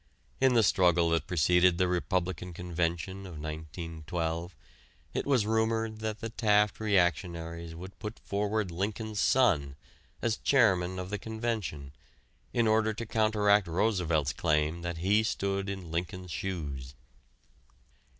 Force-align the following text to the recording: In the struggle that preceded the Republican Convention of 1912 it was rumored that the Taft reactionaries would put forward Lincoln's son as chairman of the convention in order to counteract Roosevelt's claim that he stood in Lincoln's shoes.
In 0.39 0.55
the 0.55 0.63
struggle 0.63 1.09
that 1.11 1.27
preceded 1.27 1.77
the 1.77 1.87
Republican 1.87 2.53
Convention 2.55 3.27
of 3.27 3.33
1912 3.39 4.55
it 5.13 5.27
was 5.27 5.45
rumored 5.45 5.99
that 5.99 6.21
the 6.21 6.29
Taft 6.31 6.79
reactionaries 6.79 7.75
would 7.75 7.99
put 7.99 8.17
forward 8.17 8.71
Lincoln's 8.71 9.19
son 9.19 9.75
as 10.19 10.37
chairman 10.37 10.97
of 10.97 11.11
the 11.11 11.19
convention 11.19 11.91
in 12.51 12.65
order 12.67 12.95
to 12.95 13.05
counteract 13.05 13.67
Roosevelt's 13.67 14.33
claim 14.33 14.81
that 14.81 14.97
he 14.97 15.21
stood 15.21 15.69
in 15.69 15.91
Lincoln's 15.91 16.31
shoes. 16.31 16.95